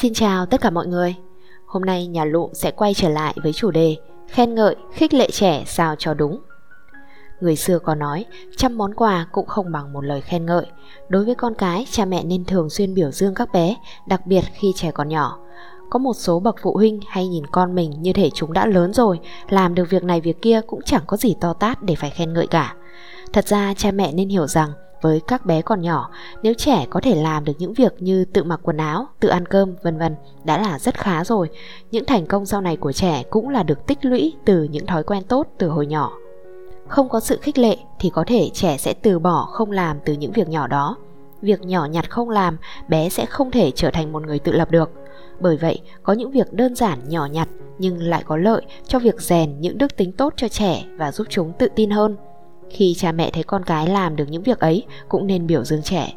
Xin 0.00 0.14
chào 0.14 0.46
tất 0.46 0.60
cả 0.60 0.70
mọi 0.70 0.86
người. 0.86 1.14
Hôm 1.66 1.82
nay 1.82 2.06
nhà 2.06 2.24
Lụ 2.24 2.50
sẽ 2.52 2.70
quay 2.70 2.94
trở 2.94 3.08
lại 3.08 3.34
với 3.42 3.52
chủ 3.52 3.70
đề 3.70 3.96
khen 4.28 4.54
ngợi, 4.54 4.76
khích 4.92 5.14
lệ 5.14 5.28
trẻ 5.30 5.64
sao 5.66 5.94
cho 5.98 6.14
đúng. 6.14 6.40
Người 7.40 7.56
xưa 7.56 7.78
có 7.78 7.94
nói, 7.94 8.24
trăm 8.56 8.78
món 8.78 8.94
quà 8.94 9.26
cũng 9.32 9.46
không 9.46 9.72
bằng 9.72 9.92
một 9.92 10.00
lời 10.00 10.20
khen 10.20 10.46
ngợi. 10.46 10.66
Đối 11.08 11.24
với 11.24 11.34
con 11.34 11.54
cái, 11.54 11.86
cha 11.90 12.04
mẹ 12.04 12.24
nên 12.24 12.44
thường 12.44 12.70
xuyên 12.70 12.94
biểu 12.94 13.10
dương 13.10 13.34
các 13.34 13.52
bé, 13.52 13.76
đặc 14.06 14.26
biệt 14.26 14.44
khi 14.52 14.72
trẻ 14.76 14.90
còn 14.90 15.08
nhỏ. 15.08 15.38
Có 15.90 15.98
một 15.98 16.14
số 16.14 16.40
bậc 16.40 16.56
phụ 16.62 16.74
huynh 16.74 17.00
hay 17.08 17.28
nhìn 17.28 17.46
con 17.46 17.74
mình 17.74 17.92
như 18.02 18.12
thể 18.12 18.30
chúng 18.34 18.52
đã 18.52 18.66
lớn 18.66 18.92
rồi, 18.92 19.20
làm 19.48 19.74
được 19.74 19.90
việc 19.90 20.04
này 20.04 20.20
việc 20.20 20.42
kia 20.42 20.60
cũng 20.66 20.80
chẳng 20.82 21.02
có 21.06 21.16
gì 21.16 21.34
to 21.40 21.52
tát 21.52 21.82
để 21.82 21.94
phải 21.94 22.10
khen 22.10 22.32
ngợi 22.32 22.46
cả. 22.46 22.74
Thật 23.32 23.48
ra 23.48 23.74
cha 23.74 23.90
mẹ 23.90 24.12
nên 24.12 24.28
hiểu 24.28 24.46
rằng 24.46 24.70
với 25.02 25.20
các 25.26 25.46
bé 25.46 25.62
còn 25.62 25.80
nhỏ, 25.80 26.10
nếu 26.42 26.54
trẻ 26.54 26.86
có 26.90 27.00
thể 27.00 27.14
làm 27.14 27.44
được 27.44 27.52
những 27.58 27.74
việc 27.74 28.02
như 28.02 28.24
tự 28.24 28.44
mặc 28.44 28.60
quần 28.62 28.76
áo, 28.76 29.06
tự 29.20 29.28
ăn 29.28 29.46
cơm, 29.46 29.74
vân 29.82 29.98
vân 29.98 30.16
đã 30.44 30.58
là 30.58 30.78
rất 30.78 30.94
khá 30.94 31.24
rồi. 31.24 31.50
Những 31.90 32.04
thành 32.04 32.26
công 32.26 32.46
sau 32.46 32.60
này 32.60 32.76
của 32.76 32.92
trẻ 32.92 33.22
cũng 33.30 33.48
là 33.48 33.62
được 33.62 33.86
tích 33.86 33.98
lũy 34.02 34.34
từ 34.44 34.62
những 34.62 34.86
thói 34.86 35.02
quen 35.02 35.22
tốt 35.24 35.46
từ 35.58 35.68
hồi 35.68 35.86
nhỏ. 35.86 36.12
Không 36.88 37.08
có 37.08 37.20
sự 37.20 37.38
khích 37.42 37.58
lệ 37.58 37.76
thì 37.98 38.10
có 38.10 38.24
thể 38.26 38.50
trẻ 38.54 38.76
sẽ 38.76 38.94
từ 39.02 39.18
bỏ 39.18 39.48
không 39.52 39.70
làm 39.70 39.96
từ 40.04 40.12
những 40.12 40.32
việc 40.32 40.48
nhỏ 40.48 40.66
đó. 40.66 40.96
Việc 41.42 41.60
nhỏ 41.62 41.84
nhặt 41.84 42.10
không 42.10 42.30
làm, 42.30 42.56
bé 42.88 43.08
sẽ 43.08 43.26
không 43.26 43.50
thể 43.50 43.70
trở 43.70 43.90
thành 43.90 44.12
một 44.12 44.26
người 44.26 44.38
tự 44.38 44.52
lập 44.52 44.70
được. 44.70 44.90
Bởi 45.40 45.56
vậy, 45.56 45.80
có 46.02 46.12
những 46.12 46.30
việc 46.30 46.52
đơn 46.52 46.74
giản 46.74 46.98
nhỏ 47.08 47.26
nhặt 47.26 47.48
nhưng 47.78 48.02
lại 48.02 48.22
có 48.26 48.36
lợi 48.36 48.62
cho 48.86 48.98
việc 48.98 49.20
rèn 49.20 49.60
những 49.60 49.78
đức 49.78 49.96
tính 49.96 50.12
tốt 50.12 50.34
cho 50.36 50.48
trẻ 50.48 50.84
và 50.96 51.12
giúp 51.12 51.26
chúng 51.30 51.52
tự 51.52 51.68
tin 51.74 51.90
hơn 51.90 52.16
khi 52.70 52.94
cha 52.94 53.12
mẹ 53.12 53.30
thấy 53.30 53.42
con 53.42 53.64
cái 53.64 53.86
làm 53.86 54.16
được 54.16 54.24
những 54.28 54.42
việc 54.42 54.60
ấy 54.60 54.84
cũng 55.08 55.26
nên 55.26 55.46
biểu 55.46 55.64
dương 55.64 55.82
trẻ. 55.82 56.14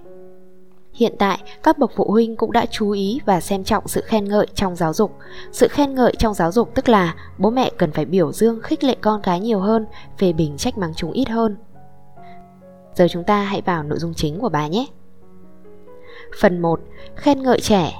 Hiện 0.93 1.15
tại, 1.19 1.39
các 1.63 1.77
bậc 1.77 1.91
phụ 1.95 2.11
huynh 2.11 2.35
cũng 2.35 2.51
đã 2.51 2.65
chú 2.65 2.91
ý 2.91 3.19
và 3.25 3.39
xem 3.39 3.63
trọng 3.63 3.87
sự 3.87 4.01
khen 4.01 4.25
ngợi 4.25 4.47
trong 4.55 4.75
giáo 4.75 4.93
dục. 4.93 5.17
Sự 5.51 5.67
khen 5.67 5.95
ngợi 5.95 6.13
trong 6.19 6.33
giáo 6.33 6.51
dục 6.51 6.75
tức 6.75 6.89
là 6.89 7.15
bố 7.37 7.49
mẹ 7.49 7.71
cần 7.77 7.91
phải 7.91 8.05
biểu 8.05 8.31
dương 8.31 8.61
khích 8.61 8.83
lệ 8.83 8.95
con 9.01 9.21
cái 9.21 9.39
nhiều 9.39 9.59
hơn, 9.59 9.85
phê 10.17 10.33
bình 10.33 10.57
trách 10.57 10.77
mắng 10.77 10.93
chúng 10.95 11.11
ít 11.11 11.29
hơn. 11.29 11.57
Giờ 12.95 13.07
chúng 13.09 13.23
ta 13.23 13.43
hãy 13.43 13.61
vào 13.61 13.83
nội 13.83 13.99
dung 13.99 14.13
chính 14.13 14.39
của 14.39 14.49
bài 14.49 14.69
nhé. 14.69 14.85
Phần 16.39 16.59
1. 16.59 16.79
Khen 17.15 17.43
ngợi 17.43 17.59
trẻ 17.59 17.93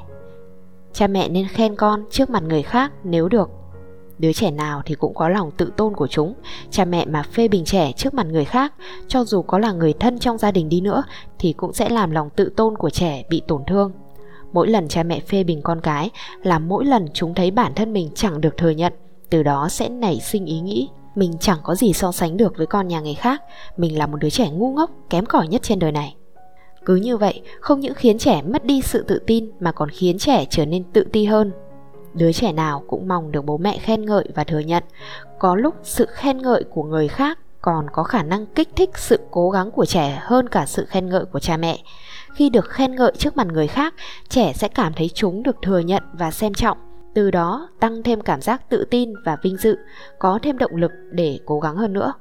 Cha 0.94 1.08
mẹ 1.08 1.30
nên 1.30 1.48
khen 1.48 1.76
con 1.76 2.04
trước 2.10 2.30
mặt 2.30 2.44
người 2.44 2.64
khác 2.64 2.92
nếu 3.04 3.28
được 3.28 3.50
Đứa 4.22 4.34
trẻ 4.34 4.52
nào 4.52 4.82
thì 4.86 4.96
cũng 4.96 5.14
có 5.14 5.30
lòng 5.30 5.52
tự 5.58 5.72
tôn 5.78 5.96
của 5.96 6.08
chúng. 6.08 6.34
Cha 6.72 6.86
mẹ 6.86 7.06
mà 7.06 7.24
phê 7.24 7.48
bình 7.48 7.66
trẻ 7.66 7.92
trước 7.92 8.14
mặt 8.14 8.26
người 8.28 8.46
khác 8.46 8.74
Cho 9.08 9.24
dù 9.24 9.42
có 9.42 9.60
là 9.60 9.72
người 9.72 9.94
thân 9.94 10.20
trong 10.20 10.38
gia 10.38 10.52
đình 10.52 10.70
đi 10.70 10.82
nữa 10.82 11.04
Thì 11.40 11.54
cũng 11.54 11.74
sẽ 11.74 11.90
làm 11.90 12.12
lòng 12.12 12.30
tự 12.36 12.52
tôn 12.58 12.78
của 12.78 12.90
trẻ 12.90 13.24
bị 13.30 13.42
tổn 13.48 13.62
thương. 13.68 13.92
Mỗi 14.54 14.68
lần 14.68 14.88
cha 14.88 15.04
mẹ 15.04 15.20
phê 15.20 15.44
bình 15.44 15.62
con 15.62 15.82
cái 15.82 16.10
Là 16.44 16.60
mỗi 16.60 16.86
lần 16.86 17.08
chúng 17.14 17.34
thấy 17.34 17.52
bản 17.52 17.74
thân 17.76 17.94
mình 17.94 18.10
chẳng 18.16 18.42
được 18.42 18.58
thừa 18.58 18.70
nhận 18.70 18.94
Từ 19.30 19.44
đó 19.44 19.68
sẽ 19.70 19.90
nảy 19.90 20.20
sinh 20.20 20.46
ý 20.46 20.60
nghĩ. 20.60 20.90
Mình 21.16 21.34
chẳng 21.40 21.60
có 21.64 21.76
gì 21.76 21.94
so 21.94 22.12
sánh 22.12 22.38
được 22.38 22.58
với 22.58 22.68
con 22.68 22.88
nhà 22.88 23.00
người 23.02 23.16
khác 23.16 23.42
Mình 23.78 23.98
là 23.98 24.08
một 24.08 24.18
đứa 24.18 24.30
trẻ 24.30 24.50
ngu 24.50 24.74
ngốc 24.74 24.92
Kém 25.10 25.26
cỏi 25.26 25.48
nhất 25.48 25.62
trên 25.64 25.80
đời 25.80 25.92
này. 25.92 26.16
Cứ 26.86 26.96
như 26.96 27.18
vậy, 27.18 27.42
không 27.60 27.80
những 27.80 27.94
khiến 27.94 28.18
trẻ 28.18 28.42
mất 28.42 28.66
đi 28.66 28.82
sự 28.82 29.04
tự 29.08 29.22
tin 29.28 29.52
mà 29.60 29.72
còn 29.72 29.90
khiến 29.90 30.18
trẻ 30.18 30.46
trở 30.50 30.66
nên 30.66 30.84
tự 30.84 31.04
ti 31.12 31.26
hơn 31.26 31.52
đứa 32.14 32.32
trẻ 32.32 32.52
nào 32.52 32.84
cũng 32.88 33.08
mong 33.08 33.32
được 33.32 33.46
bố 33.46 33.58
mẹ 33.58 33.78
khen 33.78 34.06
ngợi 34.06 34.28
và 34.36 34.44
thừa 34.44 34.60
nhận. 34.60 34.84
Có 35.40 35.56
lúc 35.56 35.76
sự 35.84 36.06
khen 36.06 36.38
ngợi 36.38 36.64
của 36.64 36.84
người 36.84 37.08
khác 37.08 37.40
còn 37.62 37.90
có 37.90 38.04
khả 38.04 38.24
năng 38.24 38.46
kích 38.46 38.70
thích 38.76 38.90
sự 38.96 39.20
cố 39.32 39.50
gắng 39.50 39.72
của 39.72 39.86
trẻ 39.86 40.20
hơn 40.22 40.50
cả 40.50 40.66
sự 40.66 40.86
khen 40.86 41.10
ngợi 41.10 41.26
của 41.26 41.40
cha 41.40 41.58
mẹ. 41.58 41.80
Khi 42.34 42.50
được 42.50 42.70
khen 42.70 42.96
ngợi 42.96 43.12
trước 43.18 43.38
mặt 43.38 43.48
người 43.48 43.68
khác, 43.68 43.94
trẻ 44.30 44.54
sẽ 44.54 44.68
cảm 44.68 44.94
thấy 44.94 45.10
chúng 45.14 45.44
được 45.44 45.56
thừa 45.62 45.80
nhận 45.80 46.04
và 46.14 46.32
xem 46.32 46.54
trọng, 46.54 46.78
từ 47.14 47.32
đó 47.32 47.70
tăng 47.80 48.04
thêm 48.04 48.22
cảm 48.22 48.42
giác 48.42 48.70
tự 48.70 48.86
tin 48.92 49.14
và 49.26 49.38
vinh 49.44 49.58
dự, 49.58 49.78
có 50.20 50.40
thêm 50.42 50.58
động 50.58 50.76
lực 50.76 50.92
để 51.12 51.40
cố 51.46 51.60
gắng 51.60 51.76
hơn 51.76 51.94
nữa. 51.94 52.14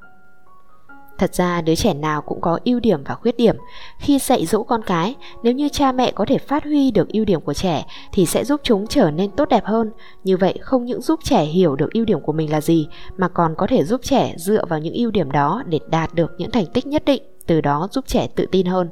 Thật 1.21 1.35
ra 1.35 1.61
đứa 1.61 1.75
trẻ 1.75 1.93
nào 1.93 2.21
cũng 2.21 2.41
có 2.41 2.59
ưu 2.65 2.79
điểm 2.79 3.03
và 3.03 3.15
khuyết 3.15 3.37
điểm. 3.37 3.55
Khi 3.97 4.19
dạy 4.19 4.45
dỗ 4.45 4.63
con 4.63 4.81
cái, 4.85 5.15
nếu 5.43 5.53
như 5.53 5.69
cha 5.69 5.91
mẹ 5.91 6.11
có 6.11 6.25
thể 6.25 6.37
phát 6.37 6.63
huy 6.63 6.91
được 6.91 7.07
ưu 7.09 7.25
điểm 7.25 7.41
của 7.41 7.53
trẻ 7.53 7.85
thì 8.11 8.25
sẽ 8.25 8.43
giúp 8.45 8.61
chúng 8.63 8.87
trở 8.87 9.11
nên 9.11 9.31
tốt 9.31 9.49
đẹp 9.49 9.65
hơn. 9.65 9.91
Như 10.23 10.37
vậy 10.37 10.57
không 10.61 10.85
những 10.85 11.01
giúp 11.01 11.19
trẻ 11.23 11.43
hiểu 11.43 11.75
được 11.75 11.93
ưu 11.93 12.05
điểm 12.05 12.21
của 12.21 12.33
mình 12.33 12.51
là 12.51 12.61
gì 12.61 12.87
mà 13.17 13.27
còn 13.27 13.55
có 13.57 13.67
thể 13.67 13.83
giúp 13.83 14.01
trẻ 14.03 14.33
dựa 14.37 14.65
vào 14.65 14.79
những 14.79 14.93
ưu 14.93 15.11
điểm 15.11 15.31
đó 15.31 15.63
để 15.67 15.79
đạt 15.89 16.13
được 16.13 16.31
những 16.37 16.51
thành 16.51 16.65
tích 16.65 16.87
nhất 16.87 17.05
định, 17.05 17.23
từ 17.47 17.61
đó 17.61 17.87
giúp 17.91 18.05
trẻ 18.07 18.27
tự 18.35 18.45
tin 18.51 18.65
hơn 18.65 18.89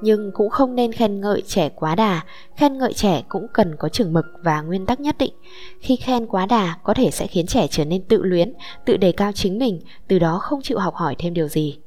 nhưng 0.00 0.30
cũng 0.34 0.50
không 0.50 0.74
nên 0.74 0.92
khen 0.92 1.20
ngợi 1.20 1.42
trẻ 1.46 1.68
quá 1.68 1.94
đà. 1.94 2.20
Khen 2.56 2.78
ngợi 2.78 2.92
trẻ 2.92 3.22
cũng 3.28 3.46
cần 3.54 3.76
có 3.76 3.88
chừng 3.88 4.12
mực 4.12 4.24
và 4.42 4.60
nguyên 4.60 4.86
tắc 4.86 5.00
nhất 5.00 5.18
định. 5.18 5.34
Khi 5.80 5.96
khen 5.96 6.26
quá 6.26 6.46
đà 6.46 6.76
có 6.82 6.94
thể 6.94 7.10
sẽ 7.10 7.26
khiến 7.26 7.46
trẻ 7.46 7.66
trở 7.70 7.84
nên 7.84 8.02
tự 8.02 8.22
luyến 8.22 8.52
tự 8.84 8.96
đề 8.96 9.12
cao 9.12 9.32
chính 9.32 9.58
mình 9.58 9.80
từ 10.08 10.18
đó 10.18 10.38
không 10.42 10.62
chịu 10.62 10.78
học 10.78 10.94
hỏi 10.94 11.14
thêm 11.18 11.34
điều 11.34 11.48
gì. 11.48 11.78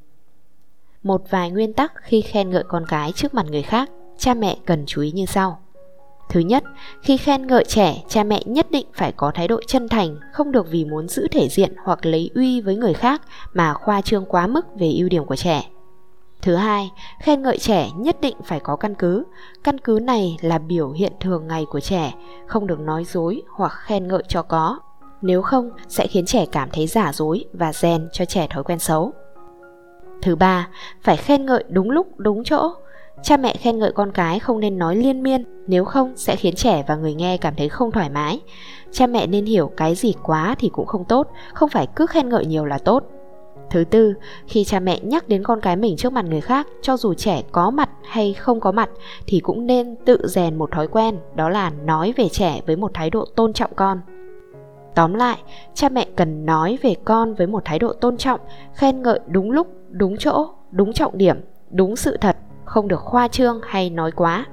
Một 1.03 1.21
vài 1.29 1.51
nguyên 1.51 1.73
tắc 1.73 1.93
khi 2.01 2.21
khen 2.21 2.49
ngợi 2.49 2.63
con 2.67 2.85
cái 2.87 3.11
trước 3.11 3.33
mặt 3.33 3.45
người 3.49 3.61
khác 3.61 3.89
cha 4.17 4.33
mẹ 4.33 4.57
cần 4.65 4.83
chú 4.87 5.01
ý 5.01 5.11
như 5.11 5.25
sau. 5.25 5.59
Thứ 6.29 6.39
nhất, 6.39 6.63
khi 7.01 7.17
khen 7.17 7.47
ngợi 7.47 7.65
trẻ, 7.67 8.03
cha 8.07 8.23
mẹ 8.23 8.41
nhất 8.45 8.71
định 8.71 8.85
phải 8.93 9.11
có 9.11 9.31
thái 9.35 9.47
độ 9.47 9.59
chân 9.67 9.89
thành, 9.89 10.17
không 10.33 10.51
được 10.51 10.67
vì 10.71 10.85
muốn 10.85 11.07
giữ 11.07 11.27
thể 11.31 11.49
diện 11.49 11.73
hoặc 11.83 12.05
lấy 12.05 12.29
uy 12.35 12.61
với 12.61 12.75
người 12.75 12.93
khác 12.93 13.21
mà 13.53 13.73
khoa 13.73 14.01
trương 14.01 14.25
quá 14.25 14.47
mức 14.47 14.65
về 14.79 14.91
ưu 14.97 15.09
điểm 15.09 15.25
của 15.25 15.35
trẻ. 15.35 15.69
Thứ 16.41 16.55
hai, 16.55 16.91
khen 17.19 17.41
ngợi 17.41 17.57
trẻ 17.57 17.89
nhất 17.95 18.21
định 18.21 18.37
phải 18.45 18.59
có 18.59 18.75
căn 18.75 18.95
cứ. 18.95 19.23
Căn 19.63 19.77
cứ 19.77 19.99
này 20.01 20.37
là 20.41 20.57
biểu 20.57 20.91
hiện 20.91 21.13
thường 21.19 21.47
ngày 21.47 21.65
của 21.69 21.79
trẻ, 21.79 22.13
không 22.47 22.67
được 22.67 22.79
nói 22.79 23.03
dối 23.03 23.41
hoặc 23.55 23.71
khen 23.71 24.07
ngợi 24.07 24.23
cho 24.27 24.41
có. 24.41 24.79
Nếu 25.21 25.41
không, 25.41 25.69
sẽ 25.87 26.07
khiến 26.07 26.25
trẻ 26.25 26.45
cảm 26.51 26.69
thấy 26.73 26.87
giả 26.87 27.11
dối 27.13 27.45
và 27.53 27.73
rèn 27.73 28.07
cho 28.11 28.25
trẻ 28.25 28.47
thói 28.49 28.63
quen 28.63 28.79
xấu. 28.79 29.11
Thứ 30.21 30.35
ba, 30.35 30.67
phải 31.01 31.17
khen 31.17 31.45
ngợi 31.45 31.63
đúng 31.69 31.91
lúc, 31.91 32.07
đúng 32.17 32.43
chỗ. 32.43 32.71
Cha 33.23 33.37
mẹ 33.37 33.55
khen 33.55 33.79
ngợi 33.79 33.91
con 33.91 34.11
cái 34.11 34.39
không 34.39 34.59
nên 34.59 34.77
nói 34.77 34.95
liên 34.95 35.23
miên, 35.23 35.43
nếu 35.67 35.85
không 35.85 36.13
sẽ 36.15 36.35
khiến 36.35 36.55
trẻ 36.55 36.83
và 36.87 36.95
người 36.95 37.13
nghe 37.13 37.37
cảm 37.37 37.55
thấy 37.55 37.69
không 37.69 37.91
thoải 37.91 38.09
mái. 38.09 38.39
Cha 38.91 39.07
mẹ 39.07 39.27
nên 39.27 39.45
hiểu 39.45 39.71
cái 39.77 39.95
gì 39.95 40.13
quá 40.23 40.55
thì 40.59 40.69
cũng 40.69 40.85
không 40.85 41.05
tốt, 41.05 41.27
không 41.53 41.69
phải 41.69 41.87
cứ 41.95 42.05
khen 42.05 42.29
ngợi 42.29 42.45
nhiều 42.45 42.65
là 42.65 42.77
tốt 42.77 43.03
Thứ 43.69 43.83
tư, 43.83 44.13
khi 44.47 44.63
cha 44.63 44.79
mẹ 44.79 44.99
nhắc 45.03 45.27
đến 45.27 45.43
con 45.43 45.61
cái 45.61 45.75
mình 45.75 45.97
trước 45.97 46.13
mặt 46.13 46.25
người 46.25 46.41
khác, 46.41 46.67
cho 46.81 46.97
dù 46.97 47.13
trẻ 47.13 47.43
có 47.51 47.71
mặt 47.71 47.89
hay 48.03 48.33
không 48.33 48.59
có 48.59 48.71
mặt 48.71 48.89
thì 49.27 49.39
cũng 49.39 49.67
nên 49.67 49.95
tự 50.05 50.27
rèn 50.27 50.57
một 50.57 50.71
thói 50.71 50.87
quen, 50.87 51.17
đó 51.35 51.49
là 51.49 51.71
nói 51.85 52.13
về 52.17 52.29
trẻ 52.29 52.61
với 52.67 52.75
một 52.75 52.91
thái 52.93 53.09
độ 53.09 53.25
tôn 53.25 53.53
trọng 53.53 53.71
con. 53.75 54.01
Tóm 54.95 55.13
lại, 55.13 55.37
cha 55.73 55.89
mẹ 55.89 56.07
cần 56.15 56.45
nói 56.45 56.77
về 56.81 56.95
con 57.05 57.33
với 57.33 57.47
một 57.47 57.65
thái 57.65 57.79
độ 57.79 57.93
tôn 57.93 58.17
trọng, 58.17 58.39
khen 58.75 59.01
ngợi 59.01 59.19
đúng 59.27 59.51
lúc, 59.51 59.67
đúng 59.89 60.17
chỗ, 60.17 60.47
đúng 60.71 60.93
trọng 60.93 61.17
điểm, 61.17 61.37
đúng 61.71 61.95
sự 61.95 62.17
thật, 62.17 62.37
không 62.65 62.87
được 62.87 62.99
khoa 62.99 63.27
trương 63.27 63.61
hay 63.63 63.89
nói 63.89 64.11
quá. 64.11 64.45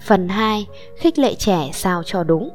Phần 0.00 0.28
2. 0.28 0.66
Khích 0.96 1.18
lệ 1.18 1.34
trẻ 1.34 1.70
sao 1.72 2.02
cho 2.02 2.24
đúng 2.24 2.50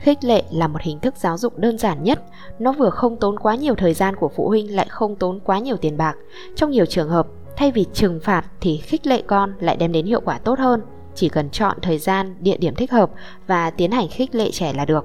Khích 0.00 0.24
lệ 0.24 0.42
là 0.50 0.68
một 0.68 0.82
hình 0.82 1.00
thức 1.00 1.14
giáo 1.16 1.38
dục 1.38 1.58
đơn 1.58 1.78
giản 1.78 2.04
nhất, 2.04 2.22
nó 2.58 2.72
vừa 2.72 2.90
không 2.90 3.16
tốn 3.16 3.38
quá 3.38 3.54
nhiều 3.54 3.74
thời 3.74 3.94
gian 3.94 4.16
của 4.16 4.28
phụ 4.28 4.48
huynh 4.48 4.76
lại 4.76 4.86
không 4.90 5.16
tốn 5.16 5.40
quá 5.40 5.58
nhiều 5.58 5.76
tiền 5.76 5.96
bạc. 5.96 6.16
Trong 6.56 6.70
nhiều 6.70 6.86
trường 6.86 7.08
hợp, 7.08 7.26
thay 7.56 7.72
vì 7.72 7.86
trừng 7.92 8.20
phạt 8.22 8.44
thì 8.60 8.76
khích 8.76 9.06
lệ 9.06 9.22
con 9.26 9.54
lại 9.60 9.76
đem 9.76 9.92
đến 9.92 10.06
hiệu 10.06 10.20
quả 10.20 10.38
tốt 10.38 10.58
hơn. 10.58 10.82
Chỉ 11.14 11.28
cần 11.28 11.50
chọn 11.50 11.76
thời 11.82 11.98
gian, 11.98 12.36
địa 12.40 12.56
điểm 12.56 12.74
thích 12.74 12.92
hợp 12.92 13.10
và 13.46 13.70
tiến 13.70 13.90
hành 13.90 14.08
khích 14.08 14.34
lệ 14.34 14.50
trẻ 14.50 14.72
là 14.72 14.84
được. 14.84 15.04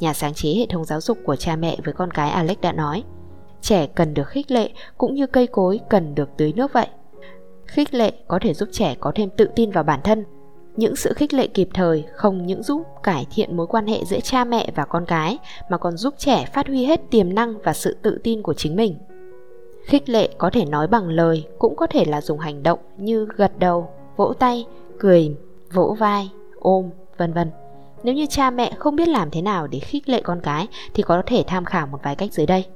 Nhà 0.00 0.12
sáng 0.12 0.34
chế 0.34 0.48
hệ 0.54 0.66
thống 0.66 0.84
giáo 0.84 1.00
dục 1.00 1.18
của 1.24 1.36
cha 1.36 1.56
mẹ 1.56 1.76
với 1.84 1.94
con 1.94 2.10
cái 2.10 2.30
Alex 2.30 2.58
đã 2.60 2.72
nói, 2.72 3.02
trẻ 3.60 3.86
cần 3.86 4.14
được 4.14 4.28
khích 4.28 4.50
lệ 4.50 4.70
cũng 4.98 5.14
như 5.14 5.26
cây 5.26 5.46
cối 5.46 5.80
cần 5.90 6.14
được 6.14 6.30
tưới 6.36 6.52
nước 6.56 6.72
vậy. 6.72 6.86
Khích 7.66 7.94
lệ 7.94 8.12
có 8.28 8.38
thể 8.42 8.54
giúp 8.54 8.68
trẻ 8.72 8.96
có 9.00 9.12
thêm 9.14 9.30
tự 9.36 9.48
tin 9.56 9.70
vào 9.70 9.84
bản 9.84 10.00
thân 10.04 10.24
những 10.76 10.96
sự 10.96 11.12
khích 11.12 11.34
lệ 11.34 11.46
kịp 11.46 11.68
thời 11.74 12.04
không 12.14 12.46
những 12.46 12.62
giúp 12.62 12.82
cải 13.02 13.26
thiện 13.30 13.56
mối 13.56 13.66
quan 13.66 13.86
hệ 13.86 14.04
giữa 14.04 14.20
cha 14.20 14.44
mẹ 14.44 14.70
và 14.74 14.84
con 14.84 15.04
cái 15.06 15.38
mà 15.68 15.78
còn 15.78 15.96
giúp 15.96 16.14
trẻ 16.18 16.46
phát 16.52 16.66
huy 16.66 16.84
hết 16.84 17.00
tiềm 17.10 17.34
năng 17.34 17.58
và 17.58 17.72
sự 17.72 17.96
tự 18.02 18.20
tin 18.24 18.42
của 18.42 18.54
chính 18.54 18.76
mình. 18.76 18.94
Khích 19.84 20.08
lệ 20.08 20.28
có 20.38 20.50
thể 20.50 20.64
nói 20.64 20.86
bằng 20.86 21.08
lời, 21.08 21.46
cũng 21.58 21.76
có 21.76 21.86
thể 21.86 22.04
là 22.04 22.20
dùng 22.20 22.38
hành 22.38 22.62
động 22.62 22.78
như 22.96 23.28
gật 23.36 23.58
đầu, 23.58 23.88
vỗ 24.16 24.32
tay, 24.38 24.66
cười, 24.98 25.36
vỗ 25.72 25.96
vai, 25.98 26.30
ôm, 26.58 26.90
vân 27.18 27.32
vân. 27.32 27.50
Nếu 28.02 28.14
như 28.14 28.26
cha 28.26 28.50
mẹ 28.50 28.72
không 28.78 28.96
biết 28.96 29.08
làm 29.08 29.30
thế 29.30 29.42
nào 29.42 29.66
để 29.66 29.78
khích 29.78 30.08
lệ 30.08 30.20
con 30.22 30.40
cái 30.40 30.68
thì 30.94 31.02
có 31.02 31.22
thể 31.26 31.44
tham 31.46 31.64
khảo 31.64 31.86
một 31.86 31.98
vài 32.02 32.16
cách 32.16 32.32
dưới 32.32 32.46
đây. 32.46 32.66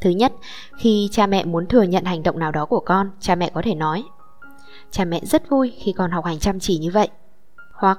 Thứ 0.00 0.10
nhất, 0.10 0.32
khi 0.78 1.08
cha 1.12 1.26
mẹ 1.26 1.44
muốn 1.44 1.66
thừa 1.66 1.82
nhận 1.82 2.04
hành 2.04 2.22
động 2.22 2.38
nào 2.38 2.52
đó 2.52 2.66
của 2.66 2.80
con, 2.80 3.10
cha 3.20 3.34
mẹ 3.34 3.50
có 3.54 3.62
thể 3.64 3.74
nói 3.74 4.04
cha 4.90 5.04
mẹ 5.04 5.20
rất 5.24 5.48
vui 5.48 5.72
khi 5.78 5.92
con 5.92 6.10
học 6.10 6.24
hành 6.24 6.38
chăm 6.38 6.60
chỉ 6.60 6.78
như 6.78 6.90
vậy. 6.90 7.08
Hoặc 7.72 7.98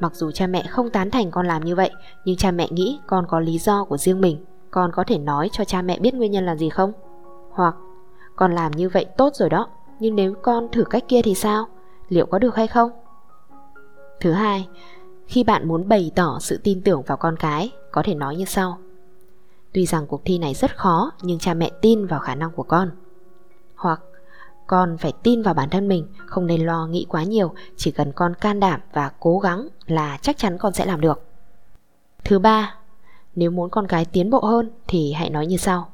mặc 0.00 0.14
dù 0.14 0.30
cha 0.30 0.46
mẹ 0.46 0.66
không 0.68 0.90
tán 0.90 1.10
thành 1.10 1.30
con 1.30 1.46
làm 1.46 1.64
như 1.64 1.74
vậy, 1.74 1.90
nhưng 2.24 2.36
cha 2.36 2.50
mẹ 2.50 2.68
nghĩ 2.70 3.00
con 3.06 3.26
có 3.28 3.40
lý 3.40 3.58
do 3.58 3.84
của 3.84 3.96
riêng 3.96 4.20
mình, 4.20 4.44
con 4.70 4.92
có 4.92 5.04
thể 5.06 5.18
nói 5.18 5.50
cho 5.52 5.64
cha 5.64 5.82
mẹ 5.82 5.98
biết 5.98 6.14
nguyên 6.14 6.32
nhân 6.32 6.46
là 6.46 6.56
gì 6.56 6.68
không? 6.68 6.92
Hoặc 7.50 7.74
con 8.36 8.54
làm 8.54 8.72
như 8.72 8.88
vậy 8.88 9.04
tốt 9.16 9.34
rồi 9.34 9.50
đó, 9.50 9.68
nhưng 10.00 10.16
nếu 10.16 10.34
con 10.42 10.68
thử 10.72 10.84
cách 10.84 11.04
kia 11.08 11.22
thì 11.22 11.34
sao? 11.34 11.66
Liệu 12.08 12.26
có 12.26 12.38
được 12.38 12.56
hay 12.56 12.66
không? 12.66 12.90
Thứ 14.20 14.32
hai, 14.32 14.68
khi 15.26 15.44
bạn 15.44 15.68
muốn 15.68 15.88
bày 15.88 16.10
tỏ 16.16 16.38
sự 16.40 16.60
tin 16.64 16.82
tưởng 16.82 17.02
vào 17.02 17.16
con 17.16 17.36
cái, 17.36 17.72
có 17.92 18.02
thể 18.02 18.14
nói 18.14 18.36
như 18.36 18.44
sau. 18.44 18.78
Tuy 19.72 19.86
rằng 19.86 20.06
cuộc 20.06 20.22
thi 20.24 20.38
này 20.38 20.54
rất 20.54 20.76
khó, 20.76 21.10
nhưng 21.22 21.38
cha 21.38 21.54
mẹ 21.54 21.70
tin 21.82 22.06
vào 22.06 22.20
khả 22.20 22.34
năng 22.34 22.50
của 22.50 22.62
con. 22.62 22.90
Hoặc 23.74 24.00
con 24.66 24.96
phải 24.98 25.12
tin 25.22 25.42
vào 25.42 25.54
bản 25.54 25.70
thân 25.70 25.88
mình, 25.88 26.06
không 26.26 26.46
nên 26.46 26.66
lo 26.66 26.86
nghĩ 26.86 27.06
quá 27.08 27.22
nhiều, 27.22 27.52
chỉ 27.76 27.90
cần 27.90 28.12
con 28.12 28.34
can 28.34 28.60
đảm 28.60 28.80
và 28.92 29.10
cố 29.20 29.38
gắng 29.38 29.68
là 29.86 30.18
chắc 30.22 30.38
chắn 30.38 30.58
con 30.58 30.72
sẽ 30.72 30.86
làm 30.86 31.00
được. 31.00 31.22
Thứ 32.24 32.38
ba, 32.38 32.74
nếu 33.34 33.50
muốn 33.50 33.70
con 33.70 33.86
cái 33.86 34.04
tiến 34.04 34.30
bộ 34.30 34.40
hơn 34.40 34.70
thì 34.88 35.12
hãy 35.12 35.30
nói 35.30 35.46
như 35.46 35.56
sau. 35.56 35.88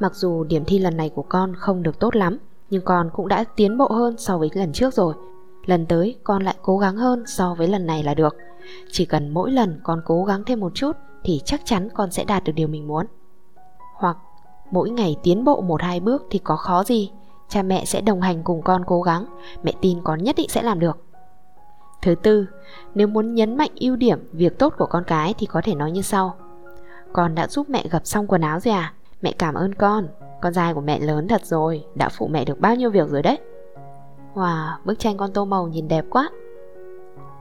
Mặc 0.00 0.14
dù 0.14 0.44
điểm 0.44 0.64
thi 0.64 0.78
lần 0.78 0.96
này 0.96 1.08
của 1.08 1.24
con 1.28 1.54
không 1.56 1.82
được 1.82 1.98
tốt 1.98 2.16
lắm, 2.16 2.38
nhưng 2.70 2.84
con 2.84 3.10
cũng 3.12 3.28
đã 3.28 3.44
tiến 3.56 3.78
bộ 3.78 3.88
hơn 3.88 4.14
so 4.18 4.38
với 4.38 4.50
lần 4.54 4.72
trước 4.72 4.94
rồi. 4.94 5.14
Lần 5.66 5.86
tới 5.86 6.18
con 6.24 6.42
lại 6.42 6.54
cố 6.62 6.78
gắng 6.78 6.96
hơn 6.96 7.22
so 7.26 7.54
với 7.54 7.68
lần 7.68 7.86
này 7.86 8.02
là 8.02 8.14
được. 8.14 8.36
Chỉ 8.92 9.04
cần 9.04 9.30
mỗi 9.30 9.50
lần 9.50 9.80
con 9.82 10.02
cố 10.04 10.24
gắng 10.24 10.44
thêm 10.46 10.60
một 10.60 10.74
chút 10.74 10.96
thì 11.24 11.40
chắc 11.44 11.60
chắn 11.64 11.88
con 11.94 12.10
sẽ 12.10 12.24
đạt 12.24 12.44
được 12.44 12.52
điều 12.52 12.68
mình 12.68 12.88
muốn. 12.88 13.06
Hoặc 13.94 14.16
mỗi 14.70 14.90
ngày 14.90 15.16
tiến 15.22 15.44
bộ 15.44 15.60
một 15.60 15.82
hai 15.82 16.00
bước 16.00 16.26
thì 16.30 16.38
có 16.38 16.56
khó 16.56 16.84
gì, 16.84 17.10
cha 17.48 17.62
mẹ 17.62 17.84
sẽ 17.84 18.00
đồng 18.00 18.20
hành 18.20 18.42
cùng 18.42 18.62
con 18.62 18.84
cố 18.86 19.02
gắng, 19.02 19.26
mẹ 19.62 19.72
tin 19.80 19.98
con 20.04 20.22
nhất 20.22 20.36
định 20.36 20.48
sẽ 20.48 20.62
làm 20.62 20.80
được. 20.80 21.02
Thứ 22.02 22.14
tư, 22.14 22.46
nếu 22.94 23.06
muốn 23.06 23.34
nhấn 23.34 23.56
mạnh 23.56 23.70
ưu 23.80 23.96
điểm, 23.96 24.30
việc 24.32 24.58
tốt 24.58 24.74
của 24.78 24.86
con 24.86 25.04
cái 25.06 25.34
thì 25.38 25.46
có 25.46 25.60
thể 25.64 25.74
nói 25.74 25.90
như 25.90 26.02
sau. 26.02 26.34
Con 27.12 27.34
đã 27.34 27.46
giúp 27.46 27.70
mẹ 27.70 27.84
gập 27.90 28.06
xong 28.06 28.26
quần 28.26 28.40
áo 28.40 28.60
rồi 28.60 28.74
à? 28.74 28.92
Mẹ 29.22 29.32
cảm 29.32 29.54
ơn 29.54 29.74
con, 29.74 30.08
con 30.42 30.54
trai 30.54 30.74
của 30.74 30.80
mẹ 30.80 31.00
lớn 31.00 31.28
thật 31.28 31.44
rồi, 31.44 31.84
đã 31.94 32.08
phụ 32.08 32.28
mẹ 32.28 32.44
được 32.44 32.60
bao 32.60 32.74
nhiêu 32.74 32.90
việc 32.90 33.08
rồi 33.08 33.22
đấy. 33.22 33.38
Wow, 34.34 34.68
bức 34.84 34.98
tranh 34.98 35.16
con 35.16 35.32
tô 35.32 35.44
màu 35.44 35.68
nhìn 35.68 35.88
đẹp 35.88 36.04
quá. 36.10 36.30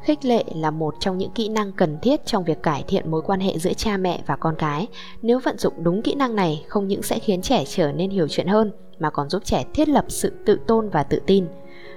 Khích 0.05 0.25
lệ 0.25 0.43
là 0.55 0.71
một 0.71 0.95
trong 0.99 1.17
những 1.17 1.31
kỹ 1.31 1.49
năng 1.49 1.71
cần 1.71 1.97
thiết 2.01 2.25
trong 2.25 2.43
việc 2.43 2.63
cải 2.63 2.83
thiện 2.87 3.11
mối 3.11 3.21
quan 3.21 3.39
hệ 3.39 3.59
giữa 3.59 3.73
cha 3.73 3.97
mẹ 3.97 4.23
và 4.25 4.35
con 4.35 4.55
cái. 4.57 4.87
Nếu 5.21 5.39
vận 5.39 5.57
dụng 5.57 5.73
đúng 5.83 6.01
kỹ 6.01 6.15
năng 6.15 6.35
này, 6.35 6.65
không 6.67 6.87
những 6.87 7.01
sẽ 7.01 7.19
khiến 7.19 7.41
trẻ 7.41 7.63
trở 7.67 7.91
nên 7.91 8.09
hiểu 8.09 8.27
chuyện 8.29 8.47
hơn, 8.47 8.71
mà 8.99 9.09
còn 9.09 9.29
giúp 9.29 9.45
trẻ 9.45 9.65
thiết 9.73 9.89
lập 9.89 10.05
sự 10.07 10.31
tự 10.45 10.57
tôn 10.67 10.89
và 10.89 11.03
tự 11.03 11.21
tin. 11.25 11.45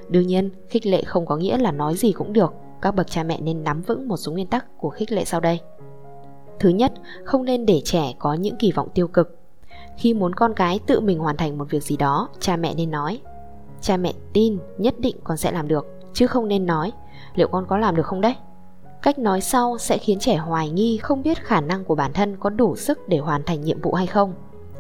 Đương 0.08 0.26
nhiên, 0.26 0.50
khích 0.69 0.87
lệ 0.87 1.02
không 1.02 1.26
có 1.26 1.37
nghĩa 1.37 1.58
là 1.58 1.72
nói 1.72 1.94
gì 1.94 2.12
cũng 2.12 2.32
được. 2.32 2.55
Các 2.82 2.94
bậc 2.94 3.10
cha 3.10 3.22
mẹ 3.22 3.40
nên 3.40 3.64
nắm 3.64 3.82
vững 3.82 4.08
một 4.08 4.16
số 4.16 4.32
nguyên 4.32 4.46
tắc 4.46 4.78
của 4.78 4.90
khích 4.90 5.12
lệ 5.12 5.25
sau 5.25 5.40
đây. 5.40 5.61
Thứ 6.61 6.69
nhất, 6.69 6.93
không 7.25 7.44
nên 7.44 7.66
để 7.66 7.82
trẻ 7.84 8.14
có 8.19 8.34
những 8.34 8.56
kỳ 8.56 8.72
vọng 8.72 8.88
tiêu 8.94 9.08
cực. 9.08 9.38
Khi 9.96 10.14
muốn 10.14 10.34
con 10.34 10.54
cái 10.54 10.81
tự 10.87 11.00
mình 11.00 11.19
hoàn 11.19 11.37
thành 11.37 11.58
một 11.58 11.70
việc 11.70 11.82
gì 11.82 11.96
đó, 11.96 12.28
cha 12.40 12.56
mẹ 12.56 12.75
nên 12.75 12.90
nói 12.90 13.20
Cha 13.81 13.96
mẹ 13.96 14.12
tin 14.32 14.58
nhất 14.78 14.94
định 14.99 15.16
con 15.25 15.37
sẽ 15.37 15.52
làm 15.52 15.69
được, 15.69 15.87
chứ 16.12 16.26
không 16.26 16.49
nên 16.49 16.66
nói 16.66 16.93
liệu 17.34 17.48
con 17.48 17.66
có 17.69 17.78
làm 17.78 17.96
được 17.96 18.06
không 18.06 18.20
đấy? 18.20 18.34
Cách 19.02 19.19
nói 19.19 19.40
sau 19.40 19.78
sẽ 19.78 19.98
khiến 19.98 20.19
trẻ 20.19 20.36
hoài 20.36 20.70
nghi 20.70 20.96
không 20.96 21.22
biết 21.22 21.38
khả 21.38 21.60
năng 21.60 21.84
của 21.84 21.94
bản 21.94 22.12
thân 22.12 22.36
có 22.36 22.50
đủ 22.50 22.76
sức 22.76 23.08
để 23.08 23.19
hoàn 23.19 23.42
thành 23.42 23.60
nhiệm 23.60 23.80
vụ 23.80 23.92
hay 23.92 24.06
không. 24.06 24.34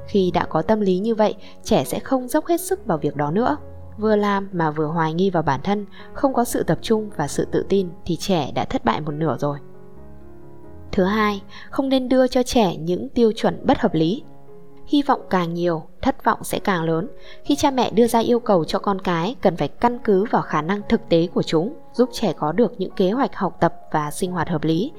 Khi 0.06 0.30
đã 0.34 0.44
có 0.44 0.62
tâm 0.62 0.80
lý 0.80 0.98
như 0.98 1.14
vậy, 1.14 1.34
trẻ 1.64 1.84
sẽ 1.84 1.98
không 1.98 2.28
dốc 2.28 2.46
hết 2.46 2.60
sức 2.60 2.86
vào 2.86 2.98
việc 2.98 3.16
đó 3.16 3.30
nữa. 3.30 3.56
Vừa 3.98 4.16
làm 4.16 4.48
mà 4.52 4.70
vừa 4.70 4.86
hoài 4.86 5.14
nghi 5.14 5.30
vào 5.30 5.42
bản 5.42 5.60
thân, 5.64 5.86
không 6.12 6.34
có 6.34 6.44
sự 6.44 6.62
tập 6.62 6.78
trung 6.82 7.10
và 7.16 7.28
sự 7.28 7.44
tự 7.52 7.66
tin 7.68 7.88
thì 8.04 8.16
trẻ 8.16 8.52
đã 8.54 8.64
thất 8.64 8.84
bại 8.84 9.00
một 9.00 9.12
nửa 9.12 9.36
rồi. 9.38 9.58
Thứ 10.92 11.04
hai, 11.04 11.42
không 11.70 11.88
nên 11.88 12.08
đưa 12.08 12.26
cho 12.26 12.42
trẻ 12.42 12.76
những 12.76 13.08
tiêu 13.08 13.32
chuẩn 13.36 13.66
bất 13.66 13.78
hợp 13.78 13.94
lý. 13.94 14.22
Hy 14.88 15.02
vọng 15.02 15.20
càng 15.30 15.54
nhiều, 15.54 15.82
thất 16.02 16.24
vọng 16.24 16.38
sẽ 16.44 16.58
càng 16.58 16.84
lớn. 16.84 17.08
Khi 17.44 17.56
cha 17.56 17.70
mẹ 17.70 17.90
đưa 17.90 18.06
ra 18.06 18.18
yêu 18.18 18.40
cầu 18.40 18.64
cho 18.64 18.78
con 18.78 19.00
cái, 19.00 19.36
cần 19.40 19.56
phải 19.56 19.68
căn 19.68 19.98
cứ 20.04 20.24
vào 20.30 20.42
khả 20.42 20.62
năng 20.62 20.80
thực 20.88 21.00
tế 21.08 21.28
của 21.34 21.42
chúng, 21.42 21.74
giúp 21.92 22.08
trẻ 22.12 22.32
có 22.32 22.52
được 22.52 22.72
những 22.78 22.90
kế 22.90 23.10
hoạch 23.10 23.36
học 23.36 23.56
tập 23.60 23.74
và 23.92 24.10
sinh 24.10 24.32
hoạt 24.32 24.48
hợp 24.48 24.64
lý. 24.64 24.92